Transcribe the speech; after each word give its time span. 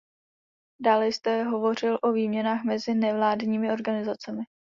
Dále 0.81 1.07
jste 1.11 1.43
hovořil 1.43 1.99
o 2.03 2.11
výměnách 2.11 2.63
mezi 2.63 2.93
nevládními 2.93 3.71
organizacemi. 3.71 4.43